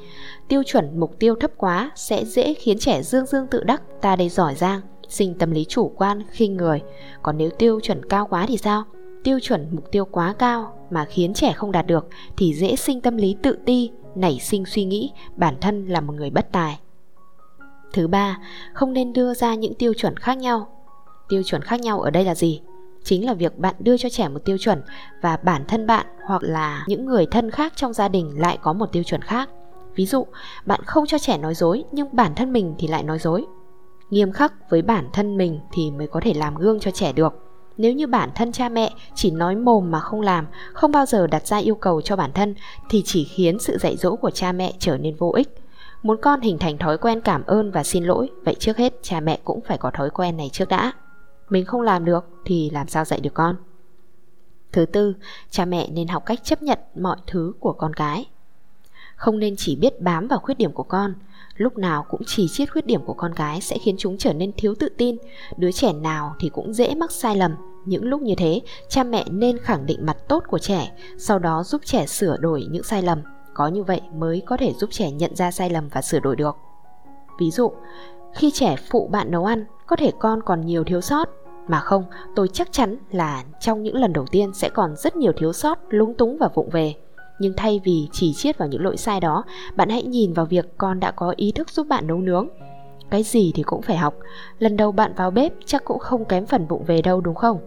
Tiêu 0.48 0.64
chuẩn 0.66 1.00
mục 1.00 1.20
tiêu 1.20 1.36
thấp 1.40 1.52
quá 1.58 1.92
sẽ 1.96 2.26
dễ 2.26 2.54
khiến 2.54 2.80
trẻ 2.80 3.04
dương 3.04 3.26
dương 3.26 3.48
tự 3.48 3.64
đắc, 3.64 3.82
ta 4.02 4.16
đây 4.16 4.30
giỏi 4.30 4.56
giang, 4.56 4.82
sinh 5.08 5.34
tâm 5.38 5.52
lý 5.52 5.66
chủ 5.70 5.92
quan, 5.98 6.24
khinh 6.32 6.58
người. 6.58 6.82
Còn 7.22 7.38
nếu 7.38 7.50
tiêu 7.50 7.80
chuẩn 7.80 8.06
cao 8.06 8.28
quá 8.30 8.46
thì 8.48 8.58
sao? 8.58 8.84
Tiêu 9.24 9.40
chuẩn 9.42 9.68
mục 9.72 9.92
tiêu 9.92 10.06
quá 10.06 10.34
cao 10.40 10.74
mà 10.90 11.06
khiến 11.06 11.34
trẻ 11.34 11.54
không 11.54 11.72
đạt 11.72 11.88
được 11.88 12.08
thì 12.38 12.54
dễ 12.54 12.76
sinh 12.76 13.02
tâm 13.02 13.18
lý 13.18 13.36
tự 13.42 13.58
ti, 13.66 13.92
nảy 14.16 14.40
sinh 14.40 14.66
suy 14.66 14.84
nghĩ 14.84 15.12
bản 15.36 15.56
thân 15.62 15.88
là 15.88 16.02
một 16.02 16.14
người 16.14 16.30
bất 16.30 16.52
tài. 16.52 16.80
Thứ 17.94 18.08
ba, 18.08 18.38
không 18.74 18.94
nên 18.94 19.14
đưa 19.14 19.34
ra 19.34 19.56
những 19.56 19.74
tiêu 19.74 19.94
chuẩn 19.94 20.18
khác 20.18 20.38
nhau. 20.38 20.68
Tiêu 21.30 21.44
chuẩn 21.46 21.62
khác 21.62 21.80
nhau 21.80 22.02
ở 22.02 22.10
đây 22.10 22.24
là 22.24 22.36
gì? 22.36 22.62
Chính 23.04 23.26
là 23.26 23.34
việc 23.34 23.58
bạn 23.58 23.76
đưa 23.80 23.98
cho 23.98 24.10
trẻ 24.10 24.28
một 24.28 24.40
tiêu 24.46 24.58
chuẩn 24.58 24.82
và 25.22 25.38
bản 25.38 25.66
thân 25.68 25.88
bạn 25.88 26.06
hoặc 26.26 26.44
là 26.44 26.84
những 26.88 27.06
người 27.06 27.26
thân 27.26 27.52
khác 27.52 27.74
trong 27.76 27.94
gia 27.94 28.08
đình 28.08 28.40
lại 28.40 28.58
có 28.62 28.74
một 28.74 28.92
tiêu 28.92 29.04
chuẩn 29.04 29.22
khác. 29.22 29.50
Ví 29.96 30.06
dụ, 30.06 30.26
bạn 30.66 30.82
không 30.86 31.06
cho 31.06 31.18
trẻ 31.18 31.38
nói 31.38 31.56
dối 31.56 31.84
nhưng 31.92 32.08
bản 32.12 32.36
thân 32.36 32.54
mình 32.54 32.76
thì 32.78 32.88
lại 32.88 33.04
nói 33.04 33.20
dối. 33.20 33.46
Nghiêm 34.10 34.32
khắc 34.32 34.70
với 34.70 34.82
bản 34.82 35.10
thân 35.14 35.38
mình 35.38 35.60
thì 35.72 35.92
mới 35.92 36.08
có 36.08 36.20
thể 36.24 36.34
làm 36.34 36.56
gương 36.56 36.80
cho 36.80 36.92
trẻ 36.92 37.14
được. 37.14 37.34
Nếu 37.78 37.94
như 37.94 38.08
bản 38.08 38.30
thân 38.36 38.52
cha 38.52 38.70
mẹ 38.70 38.94
chỉ 39.16 39.32
nói 39.32 39.56
mồm 39.56 39.92
mà 39.92 40.00
không 40.00 40.22
làm, 40.22 40.48
không 40.74 40.92
bao 40.92 41.06
giờ 41.06 41.28
đặt 41.28 41.48
ra 41.48 41.58
yêu 41.58 41.76
cầu 41.76 42.02
cho 42.02 42.16
bản 42.16 42.32
thân 42.34 42.56
thì 42.90 43.02
chỉ 43.06 43.24
khiến 43.24 43.60
sự 43.60 43.78
dạy 43.78 43.98
dỗ 43.98 44.16
của 44.16 44.32
cha 44.32 44.52
mẹ 44.52 44.74
trở 44.80 44.98
nên 44.98 45.16
vô 45.16 45.32
ích. 45.36 45.50
Muốn 46.04 46.18
con 46.22 46.42
hình 46.42 46.58
thành 46.58 46.78
thói 46.78 46.98
quen 46.98 47.22
cảm 47.22 47.44
ơn 47.46 47.72
và 47.72 47.84
xin 47.84 48.04
lỗi, 48.04 48.30
vậy 48.46 48.56
trước 48.60 48.78
hết 48.78 48.94
cha 49.02 49.20
mẹ 49.20 49.40
cũng 49.44 49.62
phải 49.62 49.78
có 49.78 49.92
thói 49.92 50.10
quen 50.10 50.38
này 50.38 50.50
trước 50.54 50.70
đã. 50.70 50.92
Mình 51.50 51.66
không 51.66 51.82
làm 51.82 52.06
được 52.06 52.26
thì 52.46 52.70
làm 52.70 52.88
sao 52.88 53.06
dạy 53.06 53.20
được 53.20 53.34
con? 53.34 53.56
Thứ 54.72 54.86
tư, 54.86 55.14
cha 55.50 55.66
mẹ 55.66 55.90
nên 55.90 56.08
học 56.08 56.24
cách 56.26 56.40
chấp 56.44 56.64
nhận 56.64 56.80
mọi 56.96 57.18
thứ 57.28 57.54
của 57.60 57.74
con 57.74 57.94
cái. 57.94 58.26
Không 59.16 59.40
nên 59.40 59.56
chỉ 59.58 59.76
biết 59.76 60.02
bám 60.02 60.28
vào 60.28 60.40
khuyết 60.40 60.58
điểm 60.58 60.72
của 60.72 60.84
con, 60.84 61.14
lúc 61.56 61.78
nào 61.78 62.06
cũng 62.10 62.22
chỉ 62.26 62.48
chiết 62.48 62.72
khuyết 62.72 62.86
điểm 62.86 63.02
của 63.06 63.14
con 63.14 63.34
cái 63.36 63.62
sẽ 63.62 63.78
khiến 63.78 63.96
chúng 63.98 64.18
trở 64.18 64.34
nên 64.34 64.52
thiếu 64.58 64.76
tự 64.80 64.90
tin. 64.98 65.18
Đứa 65.58 65.72
trẻ 65.72 65.94
nào 65.94 66.36
thì 66.40 66.50
cũng 66.50 66.74
dễ 66.74 66.96
mắc 66.96 67.12
sai 67.12 67.36
lầm. 67.36 67.56
Những 67.86 68.06
lúc 68.06 68.22
như 68.22 68.36
thế, 68.38 68.62
cha 68.90 69.04
mẹ 69.04 69.26
nên 69.30 69.58
khẳng 69.58 69.86
định 69.86 70.06
mặt 70.06 70.18
tốt 70.28 70.44
của 70.48 70.60
trẻ, 70.60 70.92
sau 71.18 71.40
đó 71.40 71.64
giúp 71.64 71.82
trẻ 71.86 72.06
sửa 72.06 72.38
đổi 72.38 72.68
những 72.70 72.84
sai 72.84 73.02
lầm. 73.02 73.22
Có 73.60 73.68
như 73.68 73.84
vậy 73.84 74.02
mới 74.14 74.42
có 74.46 74.58
thể 74.58 74.74
giúp 74.74 74.90
trẻ 74.94 75.12
nhận 75.12 75.36
ra 75.36 75.52
sai 75.52 75.70
lầm 75.70 75.90
và 75.90 76.02
sửa 76.02 76.20
đổi 76.20 76.36
được. 76.36 76.58
Ví 77.40 77.52
dụ, 77.52 77.72
khi 78.34 78.52
trẻ 78.52 78.76
phụ 78.92 79.08
bạn 79.12 79.32
nấu 79.32 79.46
ăn, 79.46 79.66
có 79.88 79.96
thể 79.96 80.12
con 80.20 80.44
còn 80.44 80.66
nhiều 80.66 80.84
thiếu 80.84 81.02
sót, 81.02 81.30
mà 81.68 81.80
không, 81.80 82.04
tôi 82.36 82.48
chắc 82.48 82.72
chắn 82.72 82.98
là 83.12 83.44
trong 83.60 83.84
những 83.84 83.96
lần 83.96 84.14
đầu 84.14 84.26
tiên 84.32 84.54
sẽ 84.54 84.70
còn 84.70 84.96
rất 84.96 85.16
nhiều 85.16 85.32
thiếu 85.38 85.54
sót, 85.54 85.80
lúng 85.90 86.14
túng 86.14 86.38
và 86.38 86.48
vụng 86.54 86.70
về. 86.70 86.94
Nhưng 87.40 87.54
thay 87.58 87.82
vì 87.84 88.08
chỉ 88.12 88.34
chiết 88.34 88.58
vào 88.58 88.68
những 88.68 88.84
lỗi 88.84 88.98
sai 88.98 89.20
đó 89.20 89.44
bạn 89.76 89.90
hãy 89.90 90.04
nhìn 90.04 90.34
vào 90.34 90.46
việc 90.46 90.78
con 90.78 91.00
đã 91.00 91.12
có 91.12 91.34
ý 91.36 91.52
thức 91.52 91.70
giúp 91.70 91.88
bạn 91.88 92.08
nấu 92.08 92.18
nướng. 92.18 92.48
Cái 93.10 93.24
gì 93.24 93.52
thì 93.56 93.64
cũng 93.64 93.82
phải 93.82 93.98
học. 93.98 94.14
Lần 94.60 94.78
đầu 94.78 94.92
bạn 94.92 95.14
vào 95.18 95.32
bếp 95.32 95.54
chắc 95.66 95.84
cũng 95.86 96.00
không 96.00 96.26
kém 96.26 96.46
phần 96.46 96.68
vụng 96.68 96.84
về 96.84 97.02
đâu 97.02 97.22
đúng 97.22 97.36
không? 97.36 97.60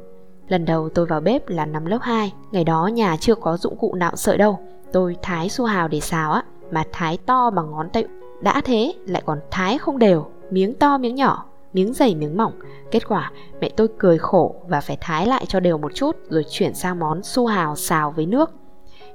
Lần 0.48 0.64
đầu 0.64 0.88
tôi 0.88 1.06
vào 1.06 1.20
bếp 1.20 1.48
là 1.48 1.66
năm 1.66 1.84
lớp 1.84 1.98
2 2.02 2.32
ngày 2.52 2.64
đó 2.64 2.86
nhà 2.86 3.16
chưa 3.16 3.34
có 3.34 3.56
dụng 3.56 3.76
cụ 3.76 3.94
nạo 3.94 4.16
sợi 4.16 4.38
đâu 4.38 4.58
tôi 4.92 5.16
thái 5.22 5.48
su 5.48 5.64
hào 5.64 5.88
để 5.88 6.00
xào 6.00 6.32
á 6.32 6.42
mà 6.70 6.84
thái 6.92 7.18
to 7.26 7.50
bằng 7.50 7.70
ngón 7.70 7.88
tay 7.92 8.04
đã 8.40 8.60
thế 8.64 8.92
lại 9.06 9.22
còn 9.26 9.40
thái 9.50 9.78
không 9.78 9.98
đều 9.98 10.26
miếng 10.50 10.74
to 10.74 10.98
miếng 10.98 11.14
nhỏ 11.14 11.44
miếng 11.72 11.94
dày 11.94 12.14
miếng 12.14 12.36
mỏng 12.36 12.52
kết 12.90 13.08
quả 13.08 13.30
mẹ 13.60 13.68
tôi 13.76 13.88
cười 13.98 14.18
khổ 14.18 14.54
và 14.68 14.80
phải 14.80 14.98
thái 15.00 15.26
lại 15.26 15.44
cho 15.48 15.60
đều 15.60 15.78
một 15.78 15.92
chút 15.94 16.16
rồi 16.28 16.44
chuyển 16.50 16.74
sang 16.74 16.98
món 16.98 17.22
su 17.22 17.46
hào 17.46 17.76
xào 17.76 18.10
với 18.10 18.26
nước 18.26 18.50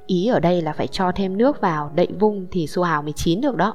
Ý 0.07 0.27
ở 0.27 0.39
đây 0.39 0.61
là 0.61 0.73
phải 0.73 0.87
cho 0.87 1.11
thêm 1.11 1.37
nước 1.37 1.61
vào 1.61 1.91
đậy 1.95 2.07
vung 2.19 2.45
thì 2.51 2.67
su 2.67 2.83
hào 2.83 3.01
mới 3.01 3.13
chín 3.13 3.41
được 3.41 3.55
đó. 3.55 3.73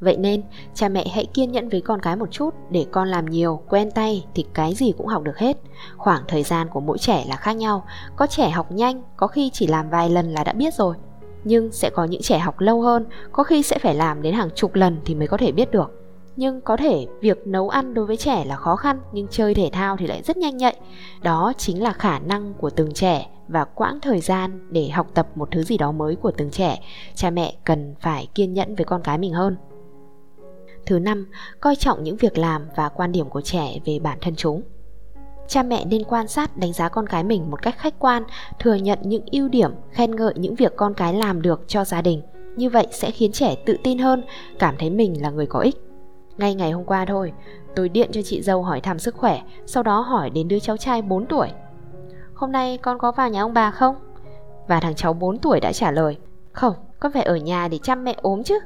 Vậy 0.00 0.16
nên, 0.16 0.42
cha 0.74 0.88
mẹ 0.88 1.06
hãy 1.14 1.26
kiên 1.26 1.52
nhẫn 1.52 1.68
với 1.68 1.80
con 1.80 2.00
cái 2.00 2.16
một 2.16 2.30
chút 2.30 2.54
để 2.70 2.86
con 2.90 3.08
làm 3.08 3.26
nhiều, 3.26 3.62
quen 3.68 3.90
tay 3.90 4.26
thì 4.34 4.46
cái 4.54 4.74
gì 4.74 4.92
cũng 4.98 5.06
học 5.06 5.22
được 5.22 5.38
hết. 5.38 5.56
Khoảng 5.96 6.22
thời 6.28 6.42
gian 6.42 6.68
của 6.68 6.80
mỗi 6.80 6.98
trẻ 6.98 7.24
là 7.28 7.36
khác 7.36 7.52
nhau, 7.52 7.84
có 8.16 8.26
trẻ 8.26 8.50
học 8.50 8.72
nhanh, 8.72 9.02
có 9.16 9.26
khi 9.26 9.50
chỉ 9.52 9.66
làm 9.66 9.90
vài 9.90 10.10
lần 10.10 10.32
là 10.32 10.44
đã 10.44 10.52
biết 10.52 10.74
rồi. 10.74 10.96
Nhưng 11.44 11.72
sẽ 11.72 11.90
có 11.90 12.04
những 12.04 12.22
trẻ 12.22 12.38
học 12.38 12.60
lâu 12.60 12.80
hơn, 12.80 13.06
có 13.32 13.42
khi 13.42 13.62
sẽ 13.62 13.78
phải 13.78 13.94
làm 13.94 14.22
đến 14.22 14.34
hàng 14.34 14.50
chục 14.54 14.74
lần 14.74 15.00
thì 15.04 15.14
mới 15.14 15.28
có 15.28 15.36
thể 15.36 15.52
biết 15.52 15.70
được. 15.70 15.90
Nhưng 16.36 16.60
có 16.60 16.76
thể 16.76 17.06
việc 17.20 17.46
nấu 17.46 17.68
ăn 17.68 17.94
đối 17.94 18.06
với 18.06 18.16
trẻ 18.16 18.44
là 18.44 18.56
khó 18.56 18.76
khăn 18.76 19.00
nhưng 19.12 19.26
chơi 19.30 19.54
thể 19.54 19.70
thao 19.72 19.96
thì 19.96 20.06
lại 20.06 20.22
rất 20.22 20.36
nhanh 20.36 20.56
nhạy. 20.56 20.76
Đó 21.22 21.52
chính 21.58 21.82
là 21.82 21.92
khả 21.92 22.18
năng 22.18 22.54
của 22.54 22.70
từng 22.70 22.92
trẻ 22.92 23.26
và 23.48 23.64
quãng 23.64 24.00
thời 24.00 24.20
gian 24.20 24.68
để 24.70 24.88
học 24.88 25.06
tập 25.14 25.28
một 25.34 25.48
thứ 25.50 25.62
gì 25.62 25.78
đó 25.78 25.92
mới 25.92 26.16
của 26.16 26.32
từng 26.36 26.50
trẻ, 26.50 26.78
cha 27.14 27.30
mẹ 27.30 27.54
cần 27.64 27.94
phải 28.00 28.28
kiên 28.34 28.52
nhẫn 28.52 28.74
với 28.74 28.84
con 28.84 29.02
cái 29.02 29.18
mình 29.18 29.32
hơn. 29.32 29.56
Thứ 30.86 30.98
năm, 30.98 31.30
coi 31.60 31.76
trọng 31.76 32.02
những 32.02 32.16
việc 32.16 32.38
làm 32.38 32.62
và 32.76 32.88
quan 32.88 33.12
điểm 33.12 33.28
của 33.28 33.40
trẻ 33.40 33.78
về 33.84 33.98
bản 33.98 34.18
thân 34.20 34.34
chúng. 34.36 34.62
Cha 35.48 35.62
mẹ 35.62 35.84
nên 35.84 36.04
quan 36.04 36.28
sát 36.28 36.56
đánh 36.56 36.72
giá 36.72 36.88
con 36.88 37.06
cái 37.06 37.24
mình 37.24 37.50
một 37.50 37.62
cách 37.62 37.78
khách 37.78 37.98
quan, 37.98 38.22
thừa 38.58 38.74
nhận 38.74 38.98
những 39.02 39.24
ưu 39.32 39.48
điểm, 39.48 39.70
khen 39.90 40.16
ngợi 40.16 40.34
những 40.36 40.54
việc 40.54 40.76
con 40.76 40.94
cái 40.94 41.14
làm 41.14 41.42
được 41.42 41.64
cho 41.66 41.84
gia 41.84 42.02
đình. 42.02 42.22
Như 42.56 42.70
vậy 42.70 42.86
sẽ 42.90 43.10
khiến 43.10 43.32
trẻ 43.32 43.56
tự 43.66 43.76
tin 43.84 43.98
hơn, 43.98 44.24
cảm 44.58 44.74
thấy 44.78 44.90
mình 44.90 45.22
là 45.22 45.30
người 45.30 45.46
có 45.46 45.60
ích. 45.60 45.76
Ngay 46.36 46.54
ngày 46.54 46.70
hôm 46.70 46.84
qua 46.84 47.04
thôi, 47.04 47.32
tôi 47.76 47.88
điện 47.88 48.10
cho 48.12 48.22
chị 48.22 48.42
dâu 48.42 48.62
hỏi 48.62 48.80
thăm 48.80 48.98
sức 48.98 49.14
khỏe, 49.14 49.42
sau 49.66 49.82
đó 49.82 50.00
hỏi 50.00 50.30
đến 50.30 50.48
đứa 50.48 50.58
cháu 50.58 50.76
trai 50.76 51.02
4 51.02 51.26
tuổi 51.26 51.48
hôm 52.34 52.52
nay 52.52 52.78
con 52.82 52.98
có 52.98 53.12
vào 53.12 53.30
nhà 53.30 53.40
ông 53.40 53.54
bà 53.54 53.70
không? 53.70 53.96
Và 54.68 54.80
thằng 54.80 54.94
cháu 54.94 55.12
4 55.12 55.38
tuổi 55.38 55.60
đã 55.60 55.72
trả 55.72 55.90
lời, 55.90 56.18
Không, 56.52 56.74
con 57.00 57.12
phải 57.12 57.22
ở 57.22 57.36
nhà 57.36 57.68
để 57.68 57.78
chăm 57.78 58.04
mẹ 58.04 58.14
ốm 58.22 58.42
chứ. 58.42 58.58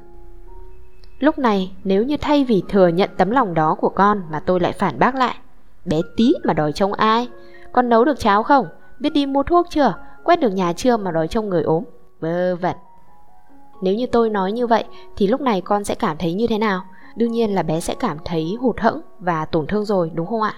Lúc 1.19 1.39
này, 1.39 1.73
nếu 1.85 2.05
như 2.05 2.17
thay 2.17 2.45
vì 2.45 2.63
thừa 2.69 2.89
nhận 2.89 3.11
tấm 3.17 3.31
lòng 3.31 3.55
đó 3.55 3.77
của 3.81 3.89
con 3.89 4.23
mà 4.31 4.41
tôi 4.41 4.61
lại 4.61 4.73
phản 4.73 4.99
bác 4.99 5.15
lại, 5.15 5.35
bé 5.85 6.01
tí 6.17 6.33
mà 6.45 6.53
đòi 6.53 6.73
trông 6.73 6.93
ai? 6.93 7.29
Con 7.73 7.89
nấu 7.89 8.05
được 8.05 8.19
cháo 8.19 8.43
không? 8.43 8.67
Biết 8.99 9.11
đi 9.11 9.27
mua 9.27 9.43
thuốc 9.43 9.67
chưa? 9.71 9.95
Quét 10.25 10.41
được 10.41 10.51
nhà 10.51 10.73
chưa 10.73 10.97
mà 10.97 11.11
đòi 11.11 11.29
trông 11.29 11.49
người 11.49 11.63
ốm? 11.63 11.85
Vơ 12.21 12.57
vẩn. 12.57 12.77
Nếu 13.83 13.95
như 13.95 14.07
tôi 14.07 14.31
nói 14.31 14.53
như 14.53 14.67
vậy, 14.67 14.85
thì 15.17 15.27
lúc 15.27 15.41
này 15.41 15.61
con 15.61 15.85
sẽ 15.85 15.95
cảm 15.95 16.17
thấy 16.19 16.35
như 16.35 16.47
thế 16.47 16.59
nào? 16.59 16.83
Đương 17.17 17.33
nhiên 17.33 17.55
là 17.55 17.63
bé 17.63 17.81
sẽ 17.81 17.95
cảm 17.99 18.17
thấy 18.25 18.57
hụt 18.61 18.81
hẫng 18.81 19.01
và 19.19 19.45
tổn 19.45 19.67
thương 19.67 19.85
rồi, 19.85 20.11
đúng 20.15 20.27
không 20.27 20.43
ạ? 20.43 20.55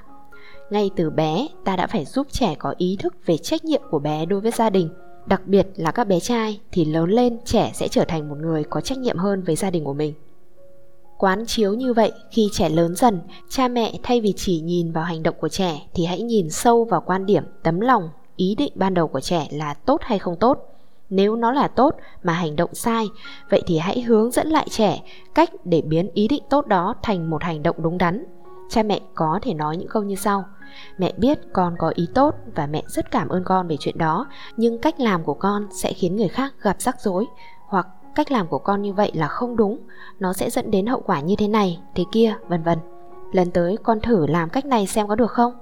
Ngay 0.70 0.90
từ 0.96 1.10
bé, 1.10 1.46
ta 1.64 1.76
đã 1.76 1.86
phải 1.86 2.04
giúp 2.04 2.26
trẻ 2.30 2.54
có 2.58 2.74
ý 2.78 2.96
thức 3.00 3.14
về 3.26 3.36
trách 3.36 3.64
nhiệm 3.64 3.82
của 3.90 3.98
bé 3.98 4.26
đối 4.26 4.40
với 4.40 4.50
gia 4.50 4.70
đình 4.70 4.90
Đặc 5.26 5.46
biệt 5.46 5.66
là 5.76 5.90
các 5.90 6.06
bé 6.06 6.20
trai, 6.20 6.60
thì 6.72 6.84
lớn 6.84 7.10
lên 7.10 7.38
trẻ 7.44 7.70
sẽ 7.74 7.88
trở 7.88 8.04
thành 8.04 8.28
một 8.28 8.38
người 8.38 8.64
có 8.64 8.80
trách 8.80 8.98
nhiệm 8.98 9.16
hơn 9.16 9.42
với 9.42 9.56
gia 9.56 9.70
đình 9.70 9.84
của 9.84 9.92
mình 9.92 10.14
Quán 11.20 11.44
chiếu 11.46 11.74
như 11.74 11.92
vậy, 11.92 12.12
khi 12.30 12.48
trẻ 12.52 12.68
lớn 12.68 12.94
dần, 12.96 13.20
cha 13.48 13.68
mẹ 13.68 13.92
thay 14.02 14.20
vì 14.20 14.34
chỉ 14.36 14.60
nhìn 14.60 14.92
vào 14.92 15.04
hành 15.04 15.22
động 15.22 15.34
của 15.40 15.48
trẻ 15.48 15.80
thì 15.94 16.04
hãy 16.04 16.22
nhìn 16.22 16.50
sâu 16.50 16.84
vào 16.84 17.02
quan 17.06 17.26
điểm, 17.26 17.44
tấm 17.62 17.80
lòng, 17.80 18.10
ý 18.36 18.54
định 18.54 18.72
ban 18.74 18.94
đầu 18.94 19.08
của 19.08 19.20
trẻ 19.20 19.48
là 19.50 19.74
tốt 19.74 20.00
hay 20.02 20.18
không 20.18 20.36
tốt. 20.36 20.58
Nếu 21.10 21.36
nó 21.36 21.52
là 21.52 21.68
tốt 21.68 21.94
mà 22.22 22.32
hành 22.32 22.56
động 22.56 22.74
sai, 22.74 23.06
vậy 23.50 23.62
thì 23.66 23.78
hãy 23.78 24.00
hướng 24.00 24.30
dẫn 24.30 24.48
lại 24.48 24.66
trẻ 24.70 25.02
cách 25.34 25.50
để 25.64 25.80
biến 25.80 26.10
ý 26.14 26.28
định 26.28 26.42
tốt 26.50 26.66
đó 26.66 26.94
thành 27.02 27.30
một 27.30 27.42
hành 27.42 27.62
động 27.62 27.76
đúng 27.78 27.98
đắn. 27.98 28.24
Cha 28.70 28.82
mẹ 28.82 29.00
có 29.14 29.38
thể 29.42 29.54
nói 29.54 29.76
những 29.76 29.88
câu 29.88 30.02
như 30.02 30.14
sau: 30.14 30.44
Mẹ 30.98 31.12
biết 31.16 31.38
con 31.52 31.74
có 31.78 31.92
ý 31.94 32.08
tốt 32.14 32.34
và 32.54 32.66
mẹ 32.66 32.82
rất 32.86 33.10
cảm 33.10 33.28
ơn 33.28 33.44
con 33.44 33.68
về 33.68 33.76
chuyện 33.80 33.98
đó, 33.98 34.26
nhưng 34.56 34.78
cách 34.78 35.00
làm 35.00 35.24
của 35.24 35.34
con 35.34 35.66
sẽ 35.70 35.92
khiến 35.92 36.16
người 36.16 36.28
khác 36.28 36.54
gặp 36.62 36.76
rắc 36.78 37.00
rối 37.00 37.26
hoặc 37.66 37.86
cách 38.14 38.32
làm 38.32 38.48
của 38.48 38.58
con 38.58 38.82
như 38.82 38.92
vậy 38.92 39.10
là 39.14 39.28
không 39.28 39.56
đúng. 39.56 39.78
Nó 40.18 40.32
sẽ 40.32 40.50
dẫn 40.50 40.70
đến 40.70 40.86
hậu 40.86 41.00
quả 41.00 41.20
như 41.20 41.34
thế 41.38 41.48
này, 41.48 41.80
thế 41.94 42.04
kia, 42.12 42.34
vân 42.48 42.62
vân. 42.62 42.78
Lần 43.32 43.50
tới 43.50 43.76
con 43.82 44.00
thử 44.00 44.26
làm 44.26 44.48
cách 44.48 44.64
này 44.64 44.86
xem 44.86 45.08
có 45.08 45.14
được 45.14 45.30
không? 45.30 45.52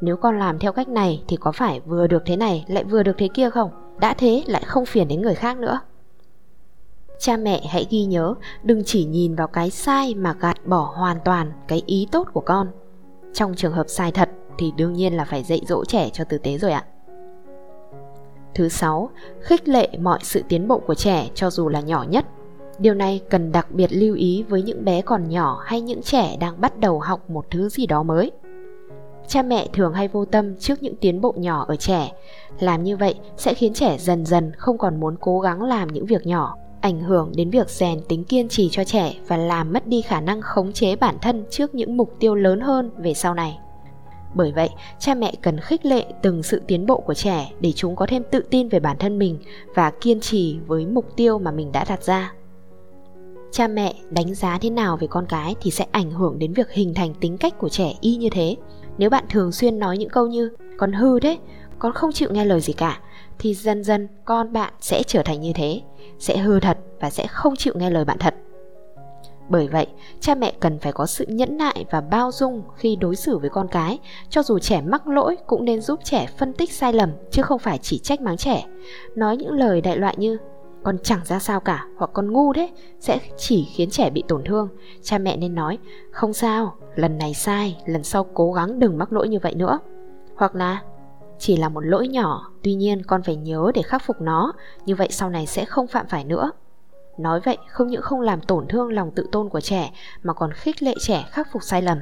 Nếu 0.00 0.16
con 0.16 0.38
làm 0.38 0.58
theo 0.58 0.72
cách 0.72 0.88
này 0.88 1.22
thì 1.28 1.36
có 1.36 1.52
phải 1.52 1.80
vừa 1.80 2.06
được 2.06 2.22
thế 2.26 2.36
này 2.36 2.64
lại 2.68 2.84
vừa 2.84 3.02
được 3.02 3.14
thế 3.18 3.28
kia 3.34 3.50
không? 3.50 3.70
Đã 4.00 4.14
thế 4.14 4.42
lại 4.46 4.62
không 4.66 4.86
phiền 4.86 5.08
đến 5.08 5.22
người 5.22 5.34
khác 5.34 5.58
nữa. 5.58 5.80
Cha 7.18 7.36
mẹ 7.36 7.66
hãy 7.70 7.86
ghi 7.90 8.04
nhớ, 8.04 8.34
đừng 8.62 8.82
chỉ 8.84 9.04
nhìn 9.04 9.34
vào 9.34 9.46
cái 9.46 9.70
sai 9.70 10.14
mà 10.14 10.34
gạt 10.40 10.66
bỏ 10.66 10.92
hoàn 10.96 11.16
toàn 11.24 11.52
cái 11.68 11.82
ý 11.86 12.08
tốt 12.12 12.28
của 12.32 12.40
con. 12.40 12.68
Trong 13.32 13.54
trường 13.54 13.72
hợp 13.72 13.86
sai 13.88 14.12
thật 14.12 14.30
thì 14.58 14.72
đương 14.76 14.92
nhiên 14.92 15.16
là 15.16 15.24
phải 15.24 15.42
dạy 15.42 15.60
dỗ 15.68 15.84
trẻ 15.84 16.10
cho 16.12 16.24
tử 16.24 16.38
tế 16.38 16.58
rồi 16.58 16.72
ạ. 16.72 16.84
Thứ 18.56 18.68
sáu, 18.68 19.10
khích 19.40 19.68
lệ 19.68 19.88
mọi 20.00 20.18
sự 20.22 20.42
tiến 20.48 20.68
bộ 20.68 20.78
của 20.78 20.94
trẻ 20.94 21.28
cho 21.34 21.50
dù 21.50 21.68
là 21.68 21.80
nhỏ 21.80 22.04
nhất. 22.08 22.26
Điều 22.78 22.94
này 22.94 23.20
cần 23.30 23.52
đặc 23.52 23.70
biệt 23.70 23.92
lưu 23.92 24.14
ý 24.14 24.44
với 24.48 24.62
những 24.62 24.84
bé 24.84 25.02
còn 25.02 25.28
nhỏ 25.28 25.62
hay 25.64 25.80
những 25.80 26.02
trẻ 26.02 26.36
đang 26.40 26.60
bắt 26.60 26.78
đầu 26.78 27.00
học 27.00 27.30
một 27.30 27.46
thứ 27.50 27.68
gì 27.68 27.86
đó 27.86 28.02
mới. 28.02 28.30
Cha 29.28 29.42
mẹ 29.42 29.66
thường 29.72 29.92
hay 29.92 30.08
vô 30.08 30.24
tâm 30.24 30.56
trước 30.56 30.82
những 30.82 30.96
tiến 30.96 31.20
bộ 31.20 31.34
nhỏ 31.36 31.64
ở 31.68 31.76
trẻ. 31.76 32.12
Làm 32.60 32.84
như 32.84 32.96
vậy 32.96 33.14
sẽ 33.36 33.54
khiến 33.54 33.74
trẻ 33.74 33.98
dần 33.98 34.26
dần 34.26 34.52
không 34.58 34.78
còn 34.78 35.00
muốn 35.00 35.16
cố 35.20 35.40
gắng 35.40 35.62
làm 35.62 35.88
những 35.88 36.06
việc 36.06 36.26
nhỏ, 36.26 36.54
ảnh 36.80 37.00
hưởng 37.00 37.32
đến 37.36 37.50
việc 37.50 37.70
rèn 37.70 38.00
tính 38.08 38.24
kiên 38.24 38.48
trì 38.48 38.68
cho 38.72 38.84
trẻ 38.84 39.14
và 39.28 39.36
làm 39.36 39.72
mất 39.72 39.86
đi 39.86 40.02
khả 40.02 40.20
năng 40.20 40.40
khống 40.40 40.72
chế 40.72 40.96
bản 40.96 41.16
thân 41.22 41.44
trước 41.50 41.74
những 41.74 41.96
mục 41.96 42.12
tiêu 42.20 42.34
lớn 42.34 42.60
hơn 42.60 42.90
về 42.96 43.14
sau 43.14 43.34
này. 43.34 43.58
Bởi 44.34 44.52
vậy, 44.52 44.68
cha 44.98 45.14
mẹ 45.14 45.34
cần 45.42 45.60
khích 45.60 45.86
lệ 45.86 46.04
từng 46.22 46.42
sự 46.42 46.62
tiến 46.66 46.86
bộ 46.86 47.00
của 47.00 47.14
trẻ 47.14 47.52
để 47.60 47.72
chúng 47.72 47.96
có 47.96 48.06
thêm 48.06 48.22
tự 48.30 48.40
tin 48.50 48.68
về 48.68 48.80
bản 48.80 48.96
thân 48.98 49.18
mình 49.18 49.38
và 49.74 49.90
kiên 49.90 50.20
trì 50.20 50.58
với 50.66 50.86
mục 50.86 51.16
tiêu 51.16 51.38
mà 51.38 51.50
mình 51.50 51.72
đã 51.72 51.84
đặt 51.88 52.02
ra. 52.02 52.32
Cha 53.52 53.68
mẹ 53.68 53.94
đánh 54.10 54.34
giá 54.34 54.58
thế 54.58 54.70
nào 54.70 54.96
về 54.96 55.06
con 55.06 55.26
cái 55.28 55.54
thì 55.60 55.70
sẽ 55.70 55.86
ảnh 55.90 56.10
hưởng 56.10 56.38
đến 56.38 56.52
việc 56.52 56.70
hình 56.70 56.94
thành 56.94 57.14
tính 57.14 57.38
cách 57.38 57.58
của 57.58 57.68
trẻ 57.68 57.94
y 58.00 58.16
như 58.16 58.28
thế. 58.32 58.56
Nếu 58.98 59.10
bạn 59.10 59.24
thường 59.30 59.52
xuyên 59.52 59.78
nói 59.78 59.98
những 59.98 60.10
câu 60.10 60.26
như 60.26 60.50
con 60.78 60.92
hư 60.92 61.20
thế 61.20 61.38
con 61.78 61.92
không 61.92 62.12
chịu 62.12 62.28
nghe 62.32 62.44
lời 62.44 62.60
gì 62.60 62.72
cả 62.72 63.00
thì 63.38 63.54
dần 63.54 63.84
dần 63.84 64.08
con 64.24 64.52
bạn 64.52 64.72
sẽ 64.80 65.02
trở 65.06 65.22
thành 65.22 65.40
như 65.40 65.52
thế, 65.52 65.80
sẽ 66.18 66.38
hư 66.38 66.60
thật 66.60 66.78
và 67.00 67.10
sẽ 67.10 67.26
không 67.26 67.56
chịu 67.56 67.74
nghe 67.76 67.90
lời 67.90 68.04
bạn 68.04 68.18
thật. 68.18 68.34
Bởi 69.48 69.68
vậy, 69.68 69.86
cha 70.20 70.34
mẹ 70.34 70.52
cần 70.60 70.78
phải 70.78 70.92
có 70.92 71.06
sự 71.06 71.24
nhẫn 71.28 71.56
nại 71.56 71.84
và 71.90 72.00
bao 72.00 72.32
dung 72.32 72.62
khi 72.76 72.96
đối 72.96 73.16
xử 73.16 73.38
với 73.38 73.50
con 73.50 73.68
cái, 73.68 73.98
cho 74.28 74.42
dù 74.42 74.58
trẻ 74.58 74.80
mắc 74.80 75.08
lỗi 75.08 75.36
cũng 75.46 75.64
nên 75.64 75.80
giúp 75.80 76.00
trẻ 76.04 76.26
phân 76.38 76.52
tích 76.52 76.72
sai 76.72 76.92
lầm 76.92 77.10
chứ 77.30 77.42
không 77.42 77.58
phải 77.58 77.78
chỉ 77.78 77.98
trách 77.98 78.20
mắng 78.20 78.36
trẻ. 78.36 78.64
Nói 79.14 79.36
những 79.36 79.52
lời 79.52 79.80
đại 79.80 79.96
loại 79.96 80.14
như 80.18 80.38
con 80.82 80.98
chẳng 81.02 81.20
ra 81.24 81.38
sao 81.38 81.60
cả 81.60 81.86
hoặc 81.96 82.10
con 82.14 82.32
ngu 82.32 82.52
thế 82.52 82.68
sẽ 83.00 83.18
chỉ 83.36 83.64
khiến 83.64 83.90
trẻ 83.90 84.10
bị 84.10 84.24
tổn 84.28 84.44
thương. 84.44 84.68
Cha 85.02 85.18
mẹ 85.18 85.36
nên 85.36 85.54
nói 85.54 85.78
không 86.10 86.32
sao, 86.32 86.74
lần 86.94 87.18
này 87.18 87.34
sai, 87.34 87.76
lần 87.86 88.04
sau 88.04 88.24
cố 88.34 88.52
gắng 88.52 88.78
đừng 88.78 88.98
mắc 88.98 89.12
lỗi 89.12 89.28
như 89.28 89.38
vậy 89.42 89.54
nữa. 89.54 89.78
Hoặc 90.36 90.54
là 90.54 90.82
chỉ 91.38 91.56
là 91.56 91.68
một 91.68 91.80
lỗi 91.80 92.08
nhỏ, 92.08 92.50
tuy 92.62 92.74
nhiên 92.74 93.02
con 93.02 93.22
phải 93.22 93.36
nhớ 93.36 93.70
để 93.74 93.82
khắc 93.82 94.02
phục 94.06 94.20
nó, 94.20 94.52
như 94.86 94.94
vậy 94.94 95.08
sau 95.10 95.30
này 95.30 95.46
sẽ 95.46 95.64
không 95.64 95.86
phạm 95.86 96.06
phải 96.08 96.24
nữa. 96.24 96.50
Nói 97.18 97.40
vậy 97.44 97.58
không 97.68 97.86
những 97.86 98.02
không 98.02 98.20
làm 98.20 98.40
tổn 98.40 98.66
thương 98.68 98.92
lòng 98.92 99.10
tự 99.10 99.28
tôn 99.32 99.48
của 99.48 99.60
trẻ 99.60 99.92
mà 100.22 100.32
còn 100.32 100.52
khích 100.52 100.82
lệ 100.82 100.94
trẻ 101.00 101.24
khắc 101.30 101.48
phục 101.52 101.62
sai 101.62 101.82
lầm. 101.82 101.98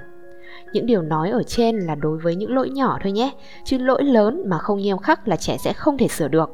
Những 0.72 0.86
điều 0.86 1.02
nói 1.02 1.30
ở 1.30 1.42
trên 1.42 1.78
là 1.78 1.94
đối 1.94 2.18
với 2.18 2.34
những 2.34 2.54
lỗi 2.54 2.70
nhỏ 2.70 2.98
thôi 3.02 3.12
nhé, 3.12 3.32
chứ 3.64 3.78
lỗi 3.78 4.04
lớn 4.04 4.42
mà 4.46 4.58
không 4.58 4.78
nghiêm 4.78 4.98
khắc 4.98 5.28
là 5.28 5.36
trẻ 5.36 5.56
sẽ 5.58 5.72
không 5.72 5.98
thể 5.98 6.08
sửa 6.08 6.28
được. 6.28 6.50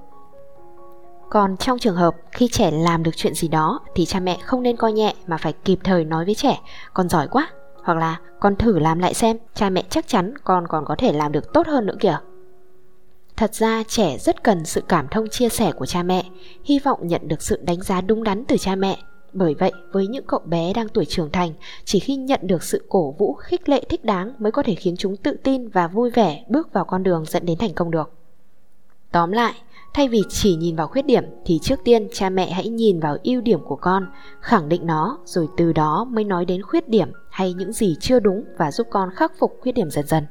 Còn 1.30 1.56
trong 1.56 1.78
trường 1.78 1.96
hợp 1.96 2.14
khi 2.32 2.48
trẻ 2.48 2.70
làm 2.70 3.02
được 3.02 3.16
chuyện 3.16 3.34
gì 3.34 3.48
đó 3.48 3.80
thì 3.94 4.04
cha 4.04 4.20
mẹ 4.20 4.38
không 4.44 4.62
nên 4.62 4.76
coi 4.76 4.92
nhẹ 4.92 5.14
mà 5.26 5.36
phải 5.36 5.52
kịp 5.52 5.78
thời 5.84 6.04
nói 6.04 6.24
với 6.24 6.34
trẻ, 6.34 6.60
con 6.94 7.08
giỏi 7.08 7.28
quá, 7.28 7.48
hoặc 7.84 7.98
là 7.98 8.18
con 8.40 8.56
thử 8.56 8.78
làm 8.78 8.98
lại 8.98 9.14
xem, 9.14 9.36
cha 9.54 9.70
mẹ 9.70 9.84
chắc 9.90 10.08
chắn 10.08 10.34
con 10.44 10.66
còn 10.68 10.84
có 10.84 10.94
thể 10.98 11.12
làm 11.12 11.32
được 11.32 11.52
tốt 11.52 11.66
hơn 11.66 11.86
nữa 11.86 11.96
kìa. 12.00 12.18
Thật 13.40 13.54
ra 13.54 13.82
trẻ 13.88 14.18
rất 14.18 14.42
cần 14.42 14.64
sự 14.64 14.82
cảm 14.88 15.08
thông 15.10 15.28
chia 15.28 15.48
sẻ 15.48 15.72
của 15.72 15.86
cha 15.86 16.02
mẹ, 16.02 16.24
hy 16.64 16.78
vọng 16.78 17.06
nhận 17.06 17.28
được 17.28 17.42
sự 17.42 17.60
đánh 17.62 17.82
giá 17.82 18.00
đúng 18.00 18.24
đắn 18.24 18.44
từ 18.44 18.56
cha 18.56 18.74
mẹ. 18.74 18.98
Bởi 19.32 19.54
vậy, 19.54 19.72
với 19.92 20.06
những 20.06 20.24
cậu 20.26 20.40
bé 20.44 20.72
đang 20.72 20.88
tuổi 20.88 21.04
trưởng 21.04 21.30
thành, 21.30 21.52
chỉ 21.84 22.00
khi 22.00 22.16
nhận 22.16 22.40
được 22.42 22.62
sự 22.62 22.86
cổ 22.88 23.14
vũ 23.18 23.32
khích 23.32 23.68
lệ 23.68 23.84
thích 23.88 24.04
đáng 24.04 24.32
mới 24.38 24.52
có 24.52 24.62
thể 24.62 24.74
khiến 24.74 24.94
chúng 24.98 25.16
tự 25.16 25.36
tin 25.42 25.68
và 25.68 25.88
vui 25.88 26.10
vẻ 26.10 26.44
bước 26.48 26.72
vào 26.72 26.84
con 26.84 27.02
đường 27.02 27.24
dẫn 27.24 27.46
đến 27.46 27.58
thành 27.58 27.74
công 27.74 27.90
được. 27.90 28.12
Tóm 29.12 29.32
lại, 29.32 29.54
thay 29.94 30.08
vì 30.08 30.22
chỉ 30.28 30.56
nhìn 30.56 30.76
vào 30.76 30.86
khuyết 30.86 31.06
điểm 31.06 31.24
thì 31.44 31.58
trước 31.62 31.80
tiên 31.84 32.08
cha 32.12 32.30
mẹ 32.30 32.50
hãy 32.50 32.68
nhìn 32.68 33.00
vào 33.00 33.16
ưu 33.24 33.40
điểm 33.40 33.60
của 33.64 33.76
con, 33.76 34.06
khẳng 34.40 34.68
định 34.68 34.86
nó 34.86 35.18
rồi 35.24 35.48
từ 35.56 35.72
đó 35.72 36.06
mới 36.10 36.24
nói 36.24 36.44
đến 36.44 36.62
khuyết 36.62 36.88
điểm 36.88 37.12
hay 37.30 37.52
những 37.52 37.72
gì 37.72 37.96
chưa 38.00 38.20
đúng 38.20 38.44
và 38.58 38.72
giúp 38.72 38.86
con 38.90 39.10
khắc 39.14 39.32
phục 39.38 39.58
khuyết 39.60 39.72
điểm 39.72 39.90
dần 39.90 40.06
dần. 40.06 40.24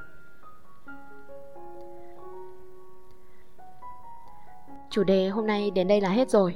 Chủ 4.90 5.04
đề 5.04 5.28
hôm 5.30 5.48
nay 5.48 5.72
đến 5.72 5.88
đây 5.88 6.02
là 6.02 6.10
hết 6.10 6.30
rồi. 6.30 6.56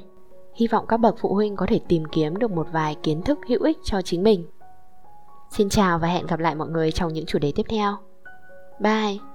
Hy 0.54 0.66
vọng 0.66 0.84
các 0.88 0.96
bậc 0.96 1.14
phụ 1.20 1.34
huynh 1.34 1.56
có 1.56 1.66
thể 1.68 1.80
tìm 1.88 2.04
kiếm 2.12 2.36
được 2.36 2.50
một 2.50 2.66
vài 2.72 2.96
kiến 3.02 3.22
thức 3.22 3.38
hữu 3.48 3.62
ích 3.62 3.78
cho 3.84 4.02
chính 4.02 4.22
mình. 4.22 4.46
Xin 5.50 5.68
chào 5.68 5.98
và 5.98 6.08
hẹn 6.08 6.26
gặp 6.26 6.40
lại 6.40 6.54
mọi 6.54 6.68
người 6.68 6.92
trong 6.92 7.12
những 7.12 7.26
chủ 7.26 7.38
đề 7.38 7.52
tiếp 7.56 7.66
theo. 7.68 7.96
Bye! 8.80 9.33